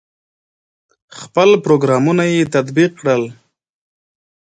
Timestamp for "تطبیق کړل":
2.53-3.23